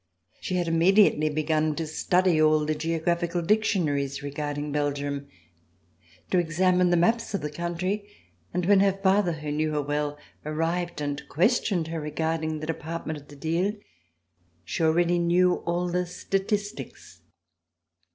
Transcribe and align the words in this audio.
She 0.39 0.55
had 0.55 0.67
immediately 0.67 1.29
begun 1.29 1.75
to 1.75 1.85
study 1.85 2.41
all 2.41 2.65
the 2.65 2.73
geographical 2.73 3.43
dictionaries 3.43 4.23
regarding 4.23 4.71
Belgium, 4.71 5.27
to 6.31 6.39
examine 6.39 6.89
the 6.89 6.97
maps 6.97 7.35
of 7.35 7.41
the 7.41 7.51
country, 7.51 8.09
and 8.51 8.65
when 8.65 8.79
her 8.79 8.93
father, 8.93 9.33
who 9.33 9.51
knew 9.51 9.71
her 9.73 9.81
well, 9.83 10.17
arrived 10.43 11.01
and 11.01 11.21
questioned 11.29 11.89
her 11.89 12.01
regarding 12.01 12.61
the 12.61 12.65
department 12.65 13.19
of 13.21 13.27
the 13.27 13.35
Dyle, 13.35 13.73
she 14.65 14.81
already 14.81 15.19
knew 15.19 15.57
all 15.67 15.87
the 15.87 16.07
statistics. 16.07 17.21